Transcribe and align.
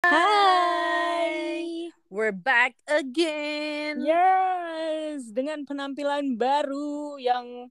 Hai, 0.00 1.92
We're 2.08 2.32
back 2.32 2.80
again. 2.88 4.00
yes, 4.00 5.28
dengan 5.28 5.68
penampilan 5.68 6.40
baru 6.40 7.20
yang 7.20 7.68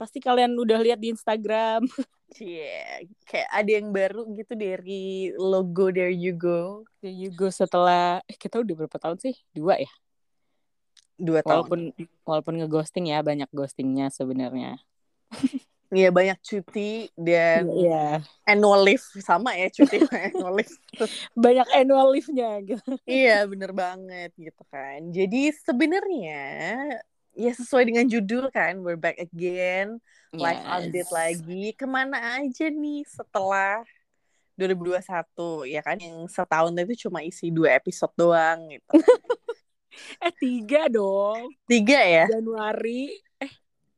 pasti 0.00 0.16
kalian 0.16 0.56
udah 0.56 0.80
lihat 0.80 0.96
di 0.96 1.12
Instagram. 1.12 1.84
Cie, 2.32 3.04
kayak 3.28 3.50
ada 3.52 3.70
yang 3.70 3.92
baru 3.92 4.24
gitu 4.32 4.56
dari 4.56 5.34
logo 5.36 5.92
There 5.92 6.08
You 6.08 6.32
Go. 6.32 6.88
There 7.04 7.12
you 7.12 7.28
go 7.36 7.52
setelah 7.52 8.24
eh, 8.24 8.38
kita 8.38 8.62
udah 8.64 8.74
berapa 8.86 8.96
tahun 8.96 9.18
sih? 9.20 9.34
Dua 9.52 9.76
ya. 9.76 9.90
Dua 11.20 11.44
tahun. 11.44 11.66
Walaupun 11.68 11.80
walaupun 12.24 12.54
ngeghosting 12.64 13.12
ya 13.12 13.20
banyak 13.20 13.50
ghostingnya 13.52 14.08
sebenarnya. 14.08 14.80
Iya 15.90 16.14
banyak 16.14 16.38
cuti 16.38 17.10
dan 17.18 17.66
Iya. 17.66 18.22
annual 18.46 18.86
leave 18.86 19.02
sama 19.18 19.58
ya 19.58 19.66
cuti 19.74 19.98
annual 20.30 20.54
leave. 20.62 20.70
Banyak 21.34 21.66
annual 21.74 22.14
leave-nya 22.14 22.62
gitu. 22.62 22.94
iya 23.10 23.42
bener 23.42 23.74
banget 23.74 24.30
gitu 24.38 24.62
kan. 24.70 25.10
Jadi 25.10 25.50
sebenarnya 25.50 26.46
ya 27.40 27.52
sesuai 27.52 27.88
dengan 27.88 28.04
judul 28.04 28.52
kan 28.52 28.76
We're 28.78 29.00
back 29.00 29.16
again. 29.16 29.96
Live 30.30 30.60
Yes. 30.60 30.70
update 30.70 31.10
lagi. 31.10 31.64
Ke 31.72 31.86
mana 31.86 32.38
aja 32.38 32.68
nih 32.68 33.02
setelah 33.02 33.80
2021 34.54 35.64
ya 35.64 35.80
kan 35.80 35.96
yang 35.96 36.28
setahun 36.28 36.76
itu 36.76 37.08
cuma 37.08 37.24
isi 37.24 37.48
dua 37.48 37.74
episode 37.74 38.12
doang 38.14 38.68
gitu. 38.68 38.92
Eh 40.22 40.32
tiga 40.38 40.86
dong. 40.86 41.50
Tiga 41.66 41.98
ya? 41.98 42.24
Januari. 42.30 43.10
Eh 43.36 43.52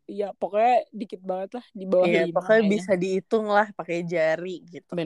iya 0.09 0.33
pokoknya 0.33 0.89
dikit 0.89 1.21
banget 1.21 1.61
lah 1.61 1.67
di 1.71 1.85
bawah 1.85 2.09
Iya, 2.09 2.23
lima 2.25 2.35
pokoknya 2.41 2.59
kayaknya. 2.65 2.75
bisa 2.75 2.93
dihitung 2.97 3.47
lah 3.47 3.67
pakai 3.77 3.99
jari 4.03 4.57
gitu 4.67 4.89
kan. 4.89 5.05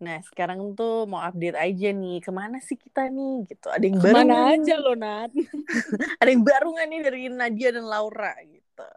Nah, 0.00 0.18
sekarang 0.24 0.72
tuh 0.72 1.04
mau 1.04 1.20
update 1.20 1.60
aja 1.60 1.92
nih, 1.92 2.24
ke 2.24 2.32
mana 2.32 2.56
sih 2.64 2.80
kita 2.80 3.12
nih 3.12 3.44
gitu. 3.52 3.68
Ada 3.68 3.84
yang 3.84 4.00
baru 4.00 4.16
Ke 4.16 4.16
mana 4.16 4.32
nggak 4.32 4.52
aja 4.56 4.74
nih? 4.74 4.80
lo 4.80 4.92
Nat? 4.96 5.30
Ada 6.24 6.30
yang 6.32 6.44
baru 6.44 6.66
nggak 6.72 6.88
nih 6.88 7.00
dari 7.04 7.22
Nadia 7.28 7.68
dan 7.76 7.84
Laura 7.84 8.32
gitu. 8.48 8.88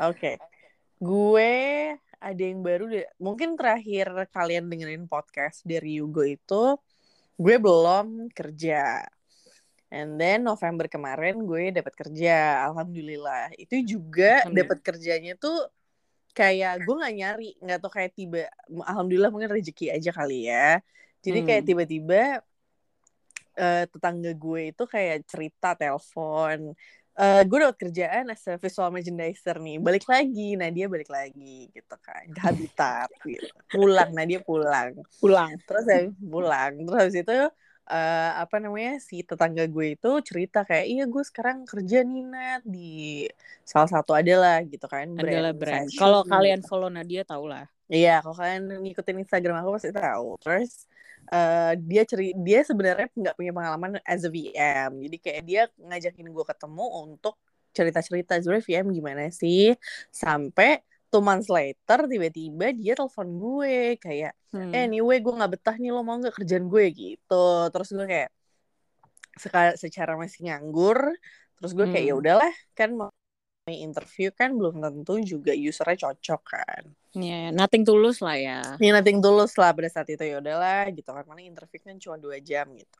Oke, 0.00 0.40
gue 0.96 1.52
ada 2.22 2.42
yang 2.42 2.64
baru 2.64 2.88
deh. 2.88 3.04
Mungkin 3.20 3.60
terakhir 3.60 4.08
kalian 4.32 4.72
dengerin 4.72 5.04
podcast 5.04 5.60
dari 5.68 6.00
Yugo 6.00 6.24
itu, 6.24 6.80
gue 7.36 7.56
belum 7.60 8.32
kerja. 8.32 9.04
And 9.92 10.16
then 10.16 10.48
November 10.48 10.88
kemarin 10.88 11.44
gue 11.44 11.76
dapat 11.76 11.92
kerja, 11.92 12.64
alhamdulillah. 12.72 13.52
Itu 13.60 13.76
juga 13.84 14.48
dapat 14.48 14.80
kerjanya 14.80 15.36
tuh 15.36 15.68
kayak 16.32 16.84
gue 16.84 16.94
nggak 16.96 17.14
nyari, 17.14 17.50
nggak 17.60 17.78
tau 17.84 17.92
kayak 17.92 18.12
tiba, 18.16 18.48
alhamdulillah 18.88 19.28
mungkin 19.28 19.52
rezeki 19.52 19.92
aja 19.92 20.10
kali 20.12 20.48
ya. 20.48 20.80
Jadi 21.22 21.38
kayak 21.44 21.62
Hmm. 21.62 21.68
tiba-tiba 21.68 22.22
eh, 23.52 23.84
tetangga 23.84 24.32
gue 24.32 24.72
itu 24.72 24.84
kayak 24.88 25.28
cerita 25.28 25.76
telepon. 25.76 26.72
Eh, 27.12 27.42
gue 27.44 27.58
dapat 27.60 27.76
kerjaan 27.76 28.32
as 28.32 28.48
a 28.48 28.56
visual 28.56 28.88
merchandiser 28.88 29.60
nih. 29.60 29.76
Balik 29.76 30.08
lagi, 30.08 30.56
Nadia 30.56 30.88
balik 30.88 31.12
lagi 31.12 31.68
gitu 31.68 31.96
kan. 32.00 32.24
Habitat 32.32 33.12
gitu. 33.20 33.52
Pulang, 33.68 34.10
Nadia 34.16 34.40
pulang 34.40 34.96
Pulang. 35.20 35.52
terus 35.68 35.84
habis 35.84 36.16
pulang 36.16 36.72
terus 36.88 36.98
habis 37.04 37.16
itu 37.20 37.38
eh, 37.92 38.30
apa 38.40 38.56
namanya 38.56 38.96
si 38.96 39.20
tetangga 39.20 39.68
gue 39.68 39.86
itu 40.00 40.10
cerita 40.24 40.64
kayak 40.64 40.86
iya 40.88 41.04
gue 41.04 41.22
sekarang 41.30 41.68
kerja 41.68 42.00
nih 42.08 42.24
Nat 42.24 42.62
di 42.64 43.28
salah 43.68 43.88
satu 43.92 44.16
adalah 44.16 44.64
gitu 44.64 44.88
kan 44.88 45.12
Adalah 45.12 45.52
brand. 45.52 45.88
Kalau 46.00 46.24
gitu. 46.24 46.32
kalian 46.32 46.60
follow 46.64 46.88
Nadia 46.88 47.22
tau 47.28 47.44
lah. 47.44 47.68
iya 47.92 48.24
kalau 48.24 48.32
kalian 48.32 48.64
ngikutin 48.80 49.20
Instagram 49.28 49.56
aku 49.60 49.70
pasti 49.76 49.90
tahu 49.92 50.40
terus 50.40 50.88
eh, 51.28 51.72
dia 51.76 52.02
ceri 52.08 52.32
dia 52.40 52.64
sebenarnya 52.64 53.08
nggak 53.12 53.36
punya 53.36 53.52
pengalaman 53.52 54.00
as 54.08 54.24
a 54.24 54.30
VM 54.32 54.90
jadi 55.04 55.16
kayak 55.20 55.42
dia 55.44 55.62
ngajakin 55.76 56.28
gue 56.32 56.44
ketemu 56.48 56.86
untuk 57.04 57.36
cerita-cerita 57.76 58.36
sebenarnya 58.40 58.64
VM 58.68 58.86
gimana 58.92 59.22
sih 59.32 59.76
sampai 60.08 60.80
two 61.12 61.20
months 61.20 61.52
later 61.52 62.08
tiba-tiba 62.08 62.72
dia 62.72 62.92
telepon 62.96 63.28
gue 63.36 64.00
kayak 64.00 64.32
Hmm. 64.52 64.68
eh 64.68 64.84
anyway 64.84 65.16
gue 65.24 65.32
nggak 65.32 65.52
betah 65.56 65.76
nih 65.80 65.88
lo 65.92 66.04
mau 66.04 66.16
nggak 66.20 66.36
kerjaan 66.36 66.68
gue 66.68 66.84
gitu 66.92 67.44
terus 67.72 67.88
gue 67.88 68.04
kayak 68.04 68.28
secara 69.80 70.12
masih 70.20 70.48
nganggur 70.48 70.98
terus 71.56 71.72
gue 71.72 71.86
kayak 71.88 72.04
Hmm. 72.04 72.12
ya 72.12 72.14
udahlah 72.20 72.52
kan 72.76 72.90
mau 72.92 73.08
interview 73.64 74.28
kan 74.34 74.52
belum 74.52 74.82
tentu 74.82 75.22
juga 75.24 75.52
usernya 75.56 76.08
cocok 76.08 76.42
kan 76.44 76.84
Ya, 77.12 77.52
nothing 77.52 77.84
tulus 77.84 78.24
lah 78.24 78.36
ya. 78.40 78.60
ini 78.80 78.88
nothing 78.88 79.20
tulus 79.20 79.52
lah 79.60 79.76
pada 79.76 79.84
saat 79.92 80.08
itu 80.08 80.24
ya 80.24 80.40
udahlah 80.40 80.88
gitu 80.96 81.12
kan 81.12 81.24
mana 81.28 81.44
interview 81.44 81.80
kan 81.84 82.00
cuma 82.00 82.16
dua 82.16 82.40
jam 82.40 82.68
gitu 82.72 82.98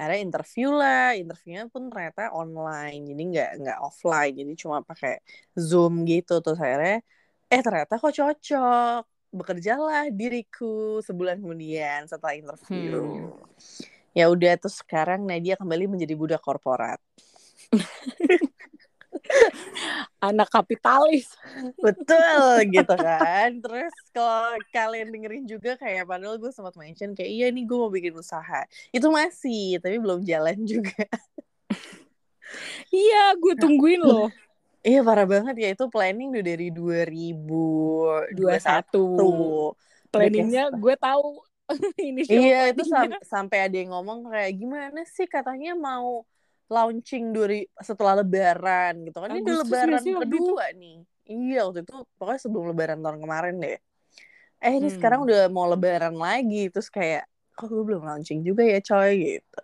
akhirnya 0.00 0.20
interview 0.24 0.68
lah 0.72 1.12
interviewnya 1.12 1.68
pun 1.68 1.92
ternyata 1.92 2.32
online 2.32 3.04
jadi 3.04 3.22
nggak 3.30 3.50
nggak 3.60 3.78
offline 3.84 4.32
jadi 4.32 4.52
cuma 4.56 4.80
pakai 4.80 5.20
zoom 5.56 6.08
gitu 6.08 6.40
terus 6.40 6.56
akhirnya 6.56 7.04
eh 7.50 7.60
ternyata 7.60 7.98
kok 7.98 8.10
cocok 8.10 9.02
bekerjalah 9.30 10.06
diriku 10.08 10.98
sebulan 11.00 11.38
kemudian 11.38 12.06
setelah 12.06 12.34
interview 12.34 13.30
Hmm. 13.30 13.34
ya 14.10 14.26
udah 14.26 14.54
terus 14.56 14.78
sekarang 14.78 15.22
Nadia 15.22 15.54
kembali 15.54 15.86
menjadi 15.86 16.14
budak 16.14 16.40
korporat 16.40 16.98
Anak 20.20 20.50
kapitalis. 20.50 21.30
betul 21.78 22.42
gitu 22.68 22.94
kan 22.94 23.50
terus 23.58 23.94
kalau 24.10 24.52
kalian 24.68 25.10
dengerin 25.10 25.44
juga 25.46 25.74
kayak 25.74 26.04
padahal 26.04 26.36
gue 26.36 26.50
sempat 26.50 26.74
mention 26.74 27.14
kayak 27.14 27.30
iya 27.30 27.46
nih 27.48 27.64
gue 27.64 27.78
mau 27.78 27.88
bikin 27.88 28.14
usaha 28.14 28.62
itu 28.90 29.06
masih 29.06 29.78
tapi 29.78 29.96
belum 29.98 30.22
jalan 30.22 30.58
juga 30.72 31.06
Iya, 32.90 33.38
gue 33.38 33.54
tungguin 33.54 34.02
loh. 34.02 34.26
Iya 34.88 34.98
parah 35.06 35.26
banget 35.34 35.54
ya. 35.62 35.66
Itu 35.74 35.84
planning 35.94 36.26
udah 36.32 36.44
dari 36.50 36.66
2021 36.78 38.36
21. 38.36 39.74
Planningnya 40.12 40.62
gue 40.74 40.94
tahu. 40.98 41.26
Ini 42.08 42.20
iya 42.30 42.56
itu 42.70 42.82
sam- 42.92 43.22
sampai 43.32 43.58
ada 43.66 43.76
yang 43.80 43.90
ngomong 43.94 44.18
kayak 44.32 44.52
gimana 44.60 44.98
sih 45.16 45.26
katanya 45.30 45.70
mau 45.78 46.26
launching 46.74 47.24
dari 47.36 47.58
setelah 47.88 48.14
lebaran 48.22 48.92
gitu 49.06 49.16
kan. 49.22 49.28
Ini 49.30 49.40
udah 49.46 49.54
Agustus 49.54 49.66
lebaran 49.66 50.00
sih 50.04 50.14
kedua 50.22 50.64
nih. 50.74 50.96
Iya 51.30 51.56
waktu 51.66 51.78
itu 51.86 51.92
pokoknya 52.18 52.40
sebelum 52.44 52.64
lebaran 52.74 52.98
tahun 53.04 53.18
kemarin 53.24 53.54
deh. 53.62 53.76
Eh 54.64 54.72
ini 54.78 54.86
Hmm. 54.86 54.94
sekarang 54.96 55.20
udah 55.26 55.40
mau 55.54 55.66
lebaran 55.72 56.14
lagi. 56.26 56.56
Terus 56.72 56.88
kayak 56.90 57.22
kok 57.56 57.66
gue 57.72 57.82
belum 57.88 58.02
launching 58.08 58.40
juga 58.48 58.62
ya 58.66 58.78
coy? 58.82 59.12
Gitu 59.38 59.58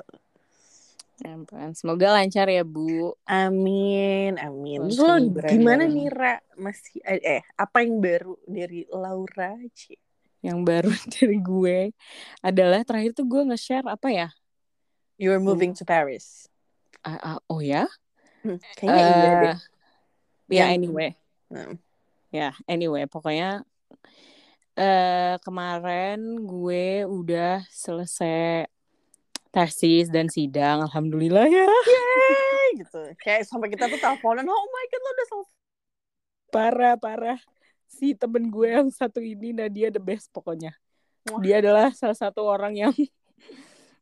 ampun, 1.24 1.72
Semoga 1.72 2.12
lancar 2.12 2.50
ya, 2.52 2.60
Bu. 2.60 3.16
amin 3.24 4.36
amin 4.36 4.84
terus 4.84 5.00
lo 5.00 5.16
gimana 5.48 5.88
nih 5.88 6.12
Ra 6.12 6.36
masih 6.60 7.00
eh, 7.08 7.40
eh 7.40 7.42
apa 7.56 7.80
yang 7.80 7.96
baru 8.04 8.36
dari 8.44 8.84
Laura 8.92 9.56
Ci? 9.72 9.96
Yang 10.44 10.58
baru 10.62 10.90
dari 11.16 11.38
gue 11.40 11.78
adalah 12.44 12.84
terakhir 12.84 13.16
tuh 13.16 13.24
gue 13.24 13.42
nge-share 13.48 13.88
apa 13.88 14.08
ya? 14.12 14.28
you're 15.16 15.40
moving 15.40 15.72
to 15.72 15.80
Paris 15.88 16.44
Ah, 17.00 17.16
ah, 17.22 17.38
oh 17.48 17.64
ya? 17.64 17.88
Hmm, 18.44 18.60
kayaknya 18.76 19.00
iya 19.00 19.30
deh 19.40 19.56
Eh, 19.56 19.58
Ya 20.46 20.68
Yang- 20.68 20.74
anyway. 20.76 21.10
Hmm. 21.48 21.74
Ya, 22.28 22.50
anyway, 22.68 23.06
pokoknya 23.08 23.64
eh 24.76 25.34
kemarin 25.40 26.44
gue 26.44 27.08
udah 27.08 27.64
selesai 27.72 28.68
tesis 29.56 30.12
dan 30.12 30.28
sidang, 30.28 30.84
alhamdulillah 30.84 31.48
ya. 31.48 31.64
Yeay, 31.64 32.84
gitu 32.84 33.00
kayak 33.16 33.48
sampai 33.48 33.72
kita 33.72 33.88
tuh 33.88 33.96
teleponan 33.96 34.44
oh 34.44 34.66
my 34.68 34.84
god 34.92 35.00
lo 35.00 35.10
udah 35.16 35.26
selesai 35.32 35.54
Parah, 36.46 36.94
parah. 36.94 37.40
Si 37.90 38.14
temen 38.14 38.48
gue 38.48 38.68
yang 38.70 38.88
satu 38.88 39.18
ini 39.18 39.50
Nadia 39.50 39.90
the 39.90 39.98
best 39.98 40.30
pokoknya. 40.30 40.72
Wah. 41.26 41.42
Dia 41.42 41.58
adalah 41.58 41.90
salah 41.90 42.14
satu 42.14 42.46
orang 42.46 42.78
yang 42.78 42.94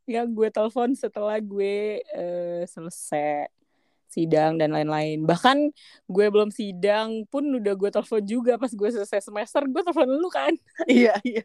yang 0.04 0.28
gue 0.30 0.52
telepon 0.52 0.92
setelah 0.92 1.40
gue 1.40 2.04
eh, 2.04 2.62
selesai 2.68 3.48
sidang 4.12 4.60
dan 4.60 4.70
lain-lain. 4.76 5.24
Bahkan 5.24 5.72
gue 6.06 6.26
belum 6.30 6.52
sidang 6.52 7.24
pun 7.32 7.42
udah 7.42 7.74
gue 7.74 7.90
telepon 7.90 8.22
juga 8.22 8.60
pas 8.60 8.70
gue 8.70 8.88
selesai 8.92 9.24
semester, 9.24 9.64
gue 9.64 9.82
telepon 9.82 10.06
lu 10.06 10.28
kan. 10.30 10.52
iya 10.86 11.16
iya 11.24 11.42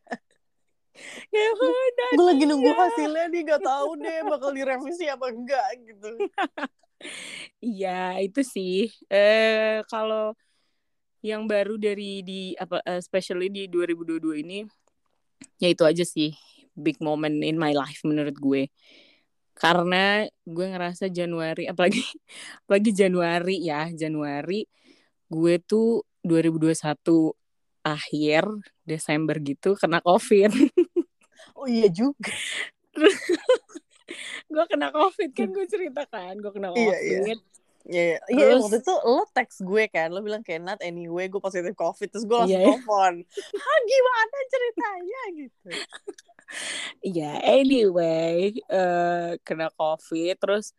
"Oh, 1.33 1.85
gue 2.17 2.25
lagi 2.25 2.43
Nadia." 2.45 2.51
nunggu 2.51 2.71
hasilnya 2.73 3.25
nih 3.31 3.41
gak 3.47 3.61
tahu 3.63 3.89
deh 3.99 4.19
bakal 4.27 4.49
direvisi 4.51 5.05
apa 5.07 5.29
enggak 5.31 5.67
gitu 5.85 6.09
Iya, 7.63 8.19
itu 8.19 8.43
sih. 8.43 8.91
Eh 9.07 9.79
kalau 9.87 10.35
yang 11.23 11.47
baru 11.47 11.75
dari 11.75 12.23
di 12.23 12.55
apa 12.55 12.79
eh, 12.83 12.99
especially 12.99 13.51
di 13.51 13.67
2022 13.67 14.43
ini 14.43 14.63
ya 15.59 15.67
itu 15.71 15.83
aja 15.83 16.03
sih. 16.07 16.31
big 16.79 16.95
moment 17.03 17.43
in 17.43 17.59
my 17.59 17.75
life 17.75 17.99
menurut 18.07 18.39
gue 18.39 18.71
karena 19.51 20.23
gue 20.47 20.65
ngerasa 20.71 21.11
Januari 21.11 21.67
apalagi 21.67 21.99
apalagi 22.63 22.91
Januari 22.95 23.59
ya 23.59 23.91
Januari 23.91 24.63
gue 25.27 25.55
tuh 25.59 26.07
2021 26.23 27.35
akhir 27.83 28.43
Desember 28.87 29.35
gitu 29.43 29.75
kena 29.75 29.99
covid 29.99 30.55
oh 31.59 31.67
iya 31.67 31.91
juga 31.91 32.31
gue 34.49 34.65
kena 34.65 34.89
covid 34.89 35.29
kan 35.31 35.47
gue 35.51 35.65
ceritakan 35.67 36.33
gue 36.39 36.51
kena 36.51 36.69
covid 36.73 36.87
Iya, 36.89 36.97
iya. 36.99 37.35
Iya, 37.89 38.21
iya, 38.29 38.45
Terus- 38.53 38.69
waktu 38.69 38.83
itu 38.83 38.93
lo 39.01 39.23
teks 39.31 39.63
gue 39.63 39.87
kan, 39.89 40.11
lo 40.11 40.19
bilang 40.21 40.43
kayak 40.43 40.61
not 40.61 40.79
anyway, 40.83 41.25
gue 41.25 41.39
positif 41.41 41.73
covid, 41.73 42.11
terus 42.11 42.27
gue 42.27 42.37
langsung 42.37 42.51
Iya, 42.53 42.61
iya. 42.61 42.75
telepon, 42.75 43.13
ah 43.55 43.79
gimana 43.87 44.37
ceritanya 44.51 45.21
gitu. 45.33 45.69
Iya, 47.05 47.31
anyway, 47.45 48.57
eh 48.57 49.31
kena 49.41 49.69
COVID, 49.69 50.33
terus 50.37 50.73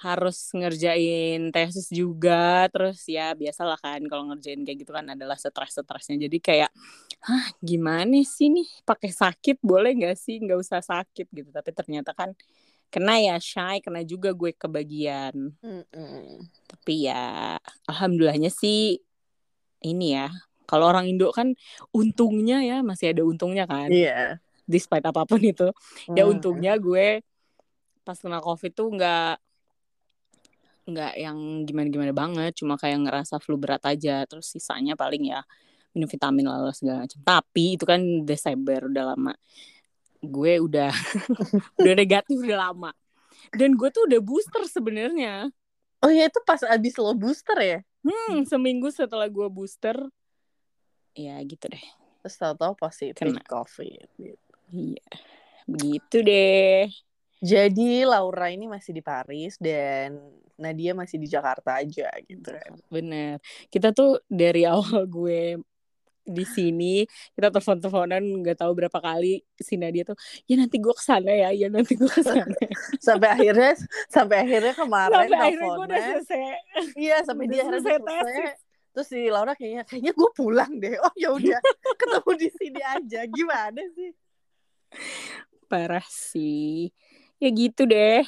harus 0.00 0.56
ngerjain 0.56 1.52
tesis 1.52 1.92
juga, 1.92 2.64
terus 2.72 3.04
ya 3.04 3.36
biasalah 3.36 3.76
kan 3.76 4.00
kalau 4.08 4.32
ngerjain 4.32 4.64
kayak 4.64 4.88
gitu 4.88 4.96
kan 4.96 5.04
adalah 5.12 5.36
stres-stresnya. 5.36 6.16
Jadi 6.24 6.40
kayak, 6.40 6.72
hah 7.20 7.46
gimana 7.60 8.24
sih 8.24 8.48
nih 8.48 8.64
pakai 8.88 9.12
sakit 9.12 9.60
boleh 9.60 9.92
nggak 9.92 10.16
sih 10.16 10.40
nggak 10.40 10.56
usah 10.56 10.80
sakit 10.80 11.28
gitu. 11.28 11.52
Tapi 11.52 11.70
ternyata 11.76 12.16
kan 12.16 12.32
kena 12.88 13.20
ya 13.20 13.36
shy, 13.36 13.84
kena 13.84 14.00
juga 14.00 14.32
gue 14.32 14.56
kebagian. 14.56 15.52
Mm-mm. 15.60 16.48
Tapi 16.64 17.04
ya 17.04 17.60
alhamdulillahnya 17.84 18.48
sih 18.48 18.96
ini 19.84 20.16
ya. 20.16 20.32
Kalau 20.64 20.88
orang 20.88 21.12
Indo 21.12 21.28
kan 21.28 21.52
untungnya 21.92 22.64
ya 22.64 22.80
masih 22.80 23.12
ada 23.12 23.26
untungnya 23.26 23.66
kan 23.66 23.90
Iya. 23.90 24.38
despite 24.70 25.02
apa 25.02 25.26
pun 25.26 25.42
itu 25.42 25.66
ya 26.14 26.22
Hmm. 26.22 26.38
untungnya 26.38 26.78
gue 26.78 27.26
pas 28.06 28.14
kena 28.14 28.38
covid 28.38 28.70
tuh 28.70 28.86
nggak 28.94 29.34
nggak 30.90 31.14
yang 31.16 31.38
gimana 31.64 31.88
gimana 31.88 32.12
banget 32.12 32.52
cuma 32.58 32.74
kayak 32.76 33.00
ngerasa 33.06 33.38
flu 33.38 33.56
berat 33.56 33.82
aja 33.86 34.26
terus 34.26 34.50
sisanya 34.50 34.94
paling 34.98 35.30
ya 35.30 35.40
minum 35.94 36.06
vitamin 36.06 36.46
lalu 36.46 36.70
segala 36.74 37.06
macam 37.06 37.18
tapi 37.22 37.74
itu 37.74 37.84
kan 37.86 38.00
Desember 38.26 38.86
udah 38.86 39.04
lama 39.14 39.32
gue 40.20 40.52
udah 40.60 40.92
udah 41.80 41.94
negatif 41.96 42.36
udah 42.38 42.70
lama 42.70 42.90
dan 43.56 43.74
gue 43.74 43.88
tuh 43.90 44.04
udah 44.06 44.20
booster 44.22 44.62
sebenarnya 44.68 45.50
Oh 46.00 46.08
iya 46.08 46.32
itu 46.32 46.40
pas 46.48 46.56
abis 46.64 46.96
lo 46.96 47.12
booster 47.12 47.60
ya? 47.60 47.78
hmm 48.00 48.48
seminggu 48.48 48.88
setelah 48.88 49.28
gue 49.28 49.44
booster 49.52 49.96
ya 51.12 51.36
gitu 51.44 51.68
deh 51.68 51.84
Terus 52.20 52.36
tahu-tahu 52.36 52.72
positif 52.76 53.16
Kena. 53.16 53.40
covid. 53.44 54.08
gitu. 54.16 54.56
iya 54.72 55.04
begitu 55.68 56.16
deh 56.24 56.88
Jadi 57.40 58.04
Laura 58.04 58.52
ini 58.52 58.68
masih 58.68 58.92
di 58.92 59.00
Paris 59.00 59.56
dan 59.56 60.20
Nadia 60.60 60.92
masih 60.92 61.16
di 61.16 61.24
Jakarta 61.24 61.80
aja 61.80 62.12
gitu 62.28 62.52
kan. 62.52 62.76
Bener. 62.92 63.40
Kita 63.72 63.96
tuh 63.96 64.20
dari 64.28 64.68
awal 64.72 65.08
gue 65.08 65.56
di 66.20 66.44
sini 66.46 67.02
kita 67.34 67.50
telepon-teleponan 67.50 68.22
nggak 68.22 68.62
tahu 68.62 68.70
berapa 68.76 68.98
kali 69.02 69.40
si 69.56 69.74
Nadia 69.80 70.04
tuh 70.04 70.14
ya 70.46 70.60
nanti 70.60 70.78
gue 70.78 70.92
ke 70.94 71.02
sana 71.02 71.32
ya 71.32 71.50
ya 71.50 71.66
nanti 71.72 71.96
gue 71.96 72.06
ke 72.06 72.22
sana 72.22 72.54
Sampai 73.08 73.34
akhirnya 73.34 73.74
sampai 74.06 74.46
akhirnya 74.46 74.76
kemarin 74.76 75.26
sampai 75.26 75.38
akhirnya 75.40 75.68
gue 75.74 75.86
udah 75.90 76.02
selesai 76.06 76.42
Iya 76.94 77.16
sampai 77.24 77.44
udah 77.48 77.54
dia 77.56 77.62
akhirnya 77.66 77.80
selesai 77.82 77.98
selesai. 78.04 78.52
Terus 78.90 79.06
si 79.06 79.20
Laura 79.32 79.52
kayaknya 79.56 79.82
kayaknya 79.88 80.12
gue 80.14 80.30
pulang 80.36 80.72
deh. 80.78 80.94
Oh 81.02 81.14
ya 81.18 81.28
udah 81.34 81.58
ketemu 82.00 82.32
di 82.36 82.48
sini 82.54 82.80
aja. 82.84 83.20
Gimana 83.26 83.82
sih? 83.96 84.10
parah 85.70 86.02
sih 86.10 86.90
ya 87.40 87.48
gitu 87.50 87.88
deh. 87.88 88.22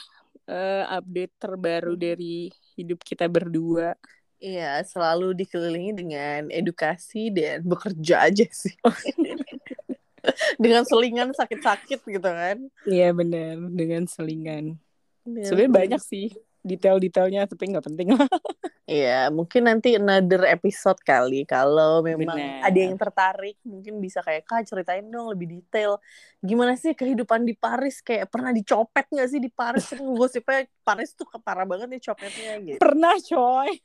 Eh, 0.48 0.84
update 0.90 1.34
terbaru 1.38 1.94
dari 1.94 2.50
hidup 2.74 3.04
kita 3.06 3.30
berdua. 3.30 3.94
Iya, 4.42 4.82
selalu 4.82 5.38
dikelilingi 5.38 5.92
dengan 5.94 6.40
edukasi 6.50 7.30
dan 7.30 7.62
bekerja 7.62 8.26
aja 8.26 8.46
sih. 8.50 8.74
dengan 10.62 10.82
selingan 10.82 11.30
sakit-sakit 11.30 12.02
gitu 12.02 12.26
kan. 12.26 12.58
Iya 12.90 13.14
bener. 13.14 13.62
Dengan 13.70 14.10
selingan. 14.10 14.74
Sebenarnya 15.22 15.70
banyak 15.70 16.02
sih 16.02 16.34
detail-detailnya 16.62 17.50
tapi 17.50 17.74
nggak 17.74 17.86
penting 17.90 18.14
lah 18.14 18.26
Iya, 18.82 19.30
mungkin 19.30 19.70
nanti 19.70 19.94
another 19.94 20.42
episode 20.42 20.98
kali 21.06 21.46
kalau 21.46 22.02
memang 22.02 22.34
Bener. 22.34 22.66
ada 22.66 22.74
yang 22.74 22.98
tertarik, 22.98 23.54
mungkin 23.62 24.02
bisa 24.02 24.18
kayak 24.20 24.42
kak 24.42 24.66
ceritain 24.66 25.06
dong 25.06 25.30
lebih 25.30 25.46
detail. 25.54 26.02
Gimana 26.42 26.74
sih 26.74 26.90
kehidupan 26.90 27.46
di 27.46 27.54
Paris? 27.54 28.02
Kayak 28.02 28.26
pernah 28.26 28.50
dicopet 28.50 29.06
nggak 29.06 29.28
sih 29.30 29.38
di 29.38 29.46
Paris? 29.48 29.86
Kan 29.86 30.02
gosipnya 30.12 30.66
Paris 30.82 31.14
tuh 31.14 31.30
parah 31.46 31.62
banget 31.62 31.94
nih 31.94 32.02
copetnya 32.02 32.52
gitu. 32.58 32.80
pernah 32.82 33.14
coy 33.14 33.70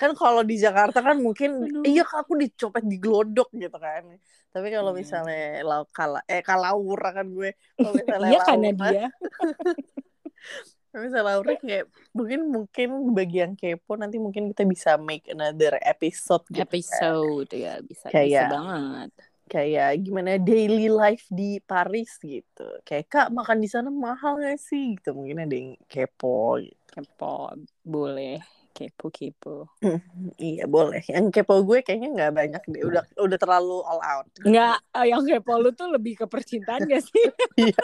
Kan 0.00 0.16
kalau 0.16 0.40
di 0.40 0.56
Jakarta 0.56 1.04
kan 1.04 1.20
mungkin 1.20 1.60
Aduh. 1.60 1.84
iya 1.84 2.00
kak 2.00 2.24
aku 2.24 2.40
dicopet 2.40 2.88
di 2.88 2.96
glodok 2.96 3.52
gitu 3.52 3.76
kan. 3.76 4.16
Tapi 4.48 4.72
kalau 4.72 4.96
Iya. 4.96 4.98
misalnya 5.04 5.60
lau 5.60 5.84
kala 5.92 6.24
eh 6.24 6.40
kalaura 6.40 7.12
kan 7.12 7.28
gue. 7.28 7.52
Kalau 7.76 7.92
misalnya 7.92 8.30
iya 8.32 8.40
karena 8.40 8.70
dia 8.72 9.04
Kalau 10.90 11.02
misalnya 11.06 11.26
Laura 11.30 11.54
kayak 11.54 11.84
mungkin 12.10 12.40
mungkin 12.50 12.88
bagi 13.14 13.36
yang 13.38 13.54
kepo 13.54 13.94
nanti 13.94 14.18
mungkin 14.18 14.50
kita 14.50 14.66
bisa 14.66 14.98
make 14.98 15.30
another 15.30 15.78
episode 15.80 16.42
gitu 16.50 16.58
kan. 16.58 16.66
episode 16.66 17.50
ya 17.54 17.78
bisa 17.78 18.10
bisa 18.10 18.12
Kayak- 18.12 18.50
banget 18.50 19.10
kayak 19.50 20.06
gimana 20.06 20.38
daily 20.38 20.86
life 20.86 21.26
di 21.26 21.58
Paris 21.58 22.22
gitu. 22.22 22.66
Kayak 22.86 23.06
kak 23.10 23.28
makan 23.34 23.58
di 23.58 23.66
sana 23.66 23.90
mahal 23.90 24.38
gak 24.38 24.62
sih? 24.62 24.94
Gitu 24.94 25.10
mungkin 25.10 25.42
ada 25.42 25.54
yang 25.54 25.74
kepo. 25.90 26.62
Gitu. 26.62 26.78
kepo 26.90 27.54
boleh 27.82 28.38
kepo 28.70 29.10
kepo 29.10 29.66
Iya 30.38 30.70
boleh. 30.70 31.02
Yang 31.06 31.34
kepo 31.34 31.66
gue 31.66 31.82
kayaknya 31.82 32.10
nggak 32.14 32.32
banyak 32.34 32.62
deh. 32.66 32.82
Udah 32.86 33.02
udah 33.18 33.38
terlalu 33.38 33.82
all 33.82 33.98
out. 33.98 34.26
nggak 34.38 34.76
eh, 34.94 35.06
yang 35.10 35.22
kepo 35.26 35.52
lu 35.58 35.74
tuh 35.74 35.90
lebih 35.90 36.14
ke 36.22 36.26
percintaan 36.30 36.86
gak 36.86 37.02
sih 37.02 37.24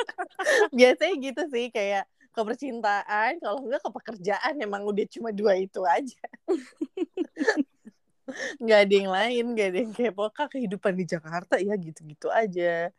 Biasanya 0.79 1.15
gitu 1.19 1.43
sih 1.51 1.67
kayak 1.71 2.07
ke 2.37 2.43
percintaan. 2.45 3.41
Kalau 3.41 3.65
enggak 3.65 3.81
ke 3.81 3.91
pekerjaan 3.97 4.55
emang 4.61 4.85
udah 4.85 5.09
cuma 5.09 5.33
dua 5.33 5.57
itu 5.57 5.81
aja. 5.89 6.21
nggak 8.61 8.81
ada 8.85 8.93
yang 8.93 9.09
lain, 9.09 9.45
nggak 9.57 9.69
ada 9.73 9.79
yang 9.81 9.93
kepo. 9.97 10.29
Kak 10.29 10.53
kehidupan 10.53 10.93
di 10.93 11.09
Jakarta 11.09 11.57
ya 11.57 11.73
gitu-gitu 11.81 12.29
aja. 12.29 12.93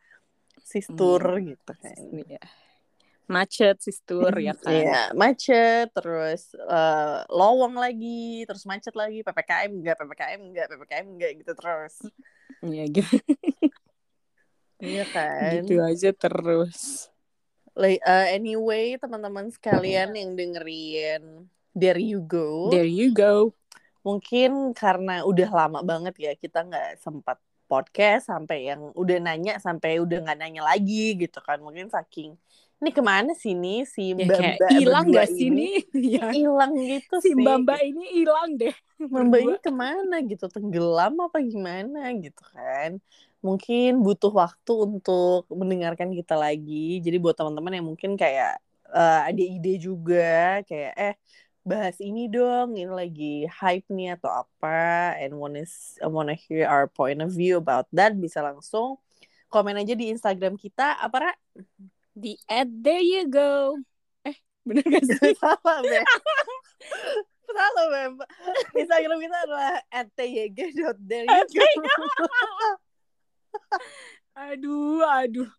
Sistur 0.58 1.22
gitu 1.38 1.72
kan. 1.78 1.98
Iya. 2.10 2.42
macet 3.28 3.76
sistur 3.84 4.32
ya 4.40 4.56
kan 4.64 4.72
Iya, 4.72 5.12
macet, 5.12 5.92
terus 5.92 6.48
eh, 6.56 7.18
lowong 7.28 7.76
lagi, 7.76 8.48
terus 8.48 8.64
macet 8.64 8.96
lagi, 8.96 9.20
PPKM 9.20 9.68
enggak, 9.68 10.00
PPKM 10.00 10.40
enggak, 10.48 10.66
PPKM 10.72 11.06
enggak 11.12 11.32
gitu 11.44 11.52
terus. 11.52 11.94
Iya, 12.64 12.84
gitu 12.88 13.16
Iya 14.80 15.04
kan? 15.12 15.60
gitu 15.60 15.76
aja 15.84 16.08
terus 16.16 17.12
Like, 17.78 18.02
eh, 18.02 18.34
anyway, 18.34 18.98
teman-teman 18.98 19.54
sekalian 19.54 20.10
yang 20.10 20.34
dengerin 20.34 21.46
There 21.78 22.02
You 22.02 22.26
Go, 22.26 22.74
there 22.74 22.82
you 22.82 23.14
go. 23.14 23.54
Mungkin 24.02 24.74
karena 24.74 25.22
udah 25.22 25.46
lama 25.46 25.86
banget 25.86 26.18
ya 26.18 26.32
kita 26.34 26.66
nggak 26.66 26.98
sempat 26.98 27.38
podcast 27.70 28.34
sampai 28.34 28.66
yang 28.66 28.90
udah 28.98 29.22
nanya 29.22 29.62
sampai 29.62 30.02
udah 30.02 30.26
nggak 30.26 30.38
nanya 30.42 30.66
lagi 30.66 31.14
gitu 31.14 31.38
kan. 31.38 31.62
Mungkin 31.62 31.86
saking 31.86 32.34
ini 32.82 32.90
ke 32.90 33.02
mana 33.02 33.30
sih 33.38 33.54
nih 33.54 33.86
si 33.86 34.10
ya 34.10 34.26
mbak 34.26 34.38
kayak 34.38 34.56
mbak 34.58 34.70
hilang 34.74 35.06
gak 35.14 35.28
sih 35.30 35.48
nih? 35.50 35.74
Ya. 36.18 36.26
Hilang 36.34 36.72
gitu 36.82 37.14
si 37.22 37.30
mbak 37.38 37.62
mbak 37.62 37.80
ini 37.86 38.04
hilang 38.10 38.58
deh 38.58 38.74
Mbak 38.98 39.40
ini 39.46 39.56
ke 39.62 39.70
mana 39.70 40.16
gitu? 40.26 40.50
Tenggelam 40.50 41.14
apa 41.22 41.38
gimana 41.38 42.10
gitu 42.18 42.42
kan 42.50 42.98
mungkin 43.44 44.02
butuh 44.02 44.32
waktu 44.34 44.72
untuk 44.72 45.46
mendengarkan 45.52 46.10
kita 46.14 46.34
lagi. 46.34 46.98
Jadi 47.02 47.16
buat 47.22 47.38
teman-teman 47.38 47.78
yang 47.78 47.86
mungkin 47.86 48.18
kayak 48.18 48.58
eh, 48.90 49.20
ada 49.30 49.42
ide 49.42 49.78
juga 49.78 50.60
kayak 50.66 50.94
eh 50.96 51.14
bahas 51.68 52.00
ini 52.00 52.32
dong 52.32 52.80
ini 52.80 52.88
lagi 52.88 53.44
hype 53.44 53.84
nih 53.92 54.16
atau 54.16 54.32
apa 54.32 55.12
and 55.20 55.36
wanna 55.36 55.68
wanna 56.08 56.32
hear 56.32 56.64
our 56.64 56.88
point 56.88 57.20
of 57.20 57.28
view 57.28 57.60
about 57.60 57.84
that 57.92 58.16
bisa 58.16 58.40
langsung 58.40 58.96
komen 59.52 59.76
aja 59.76 59.92
di 59.92 60.08
Instagram 60.12 60.56
kita. 60.56 60.96
Apa 61.00 61.16
Ra? 61.28 61.32
di 62.18 62.34
at 62.50 62.66
there 62.66 63.04
you 63.04 63.30
go. 63.30 63.78
Eh 64.26 64.34
bener 64.66 64.82
gak 64.82 65.06
sih? 65.22 65.38
Salah 65.38 65.78
Beb. 65.86 66.06
Salah 67.46 67.86
Beb. 67.94 68.14
Instagram 68.74 69.18
kita 69.22 69.36
adalah 69.46 69.78
at 69.94 70.10
aduh 74.48 75.02
aduh 75.04 75.50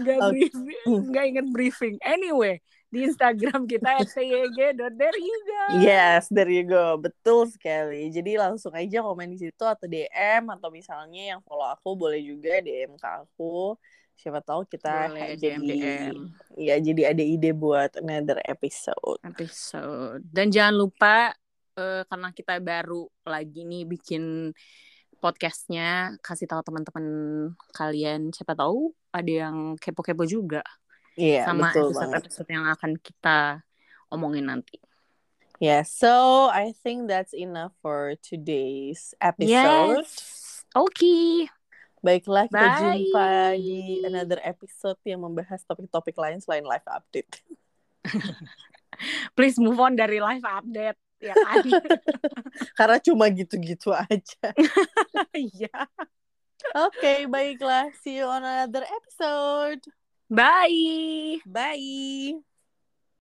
nggak 0.00 0.18
Oke. 0.18 0.30
briefing 0.32 1.00
nggak 1.12 1.24
inget 1.28 1.46
briefing 1.52 1.96
anyway 2.02 2.56
di 2.94 3.10
Instagram 3.10 3.66
kita 3.66 4.06
@tyg.derhyuga. 4.06 5.62
Yes, 5.82 6.30
there 6.30 6.46
you 6.46 6.62
go. 6.62 6.94
Betul 6.94 7.50
sekali. 7.50 8.06
Jadi 8.14 8.38
langsung 8.38 8.70
aja 8.70 9.02
komen 9.02 9.34
di 9.34 9.42
situ 9.42 9.64
atau 9.66 9.90
DM 9.90 10.46
atau 10.46 10.70
misalnya 10.70 11.34
yang 11.34 11.40
follow 11.42 11.66
aku 11.66 11.98
boleh 11.98 12.22
juga 12.22 12.62
DM 12.62 12.94
ke 12.94 13.08
aku. 13.26 13.74
Siapa 14.14 14.38
tahu 14.46 14.62
kita 14.70 15.10
Boleh 15.10 15.34
jadi 15.34 15.58
DM 15.58 15.62
DM 15.66 16.16
ya 16.54 16.78
jadi 16.78 17.02
ada 17.10 17.24
ide 17.26 17.50
buat 17.50 17.98
another 17.98 18.38
episode. 18.46 19.18
episode. 19.26 20.22
Dan 20.30 20.54
jangan 20.54 20.78
lupa 20.78 21.34
eh, 21.74 22.06
karena 22.06 22.30
kita 22.30 22.62
baru 22.62 23.10
lagi 23.26 23.66
nih 23.66 23.90
bikin 23.90 24.54
podcastnya 25.24 26.20
kasih 26.20 26.44
tahu 26.44 26.60
teman-teman 26.60 27.06
kalian 27.72 28.28
siapa 28.28 28.52
tahu 28.52 28.92
ada 29.08 29.48
yang 29.48 29.80
kepo-kepo 29.80 30.28
juga 30.28 30.60
Iya, 31.16 31.46
sama 31.46 31.70
episode-episode 31.70 32.50
yang 32.50 32.66
akan 32.68 32.98
kita 32.98 33.62
omongin 34.10 34.50
nanti. 34.50 34.82
Yeah, 35.62 35.86
so 35.86 36.50
I 36.50 36.74
think 36.82 37.06
that's 37.06 37.30
enough 37.30 37.70
for 37.78 38.18
today's 38.18 39.14
episode. 39.22 40.02
Yes. 40.02 40.66
Oke. 40.74 41.46
Baiklah, 42.02 42.50
kita 42.50 42.58
Bye. 42.58 42.82
jumpa 42.82 43.28
di 43.56 44.02
another 44.02 44.42
episode 44.42 44.98
yang 45.06 45.22
membahas 45.22 45.62
topik-topik 45.64 46.18
lain 46.18 46.42
selain 46.42 46.66
live 46.66 46.84
update. 46.90 47.40
Please 49.38 49.56
move 49.56 49.78
on 49.78 49.94
dari 49.94 50.18
live 50.18 50.44
update 50.44 50.98
ya 51.24 51.34
kan. 51.34 51.64
Karena 52.78 52.98
cuma 53.00 53.26
gitu-gitu 53.32 53.90
aja. 53.94 54.48
Iya. 55.34 55.88
Oke, 56.74 57.26
baiklah. 57.26 57.90
See 58.00 58.22
you 58.22 58.26
on 58.28 58.44
another 58.44 58.86
episode. 58.86 59.82
Bye. 60.30 61.42
Bye. 61.44 62.53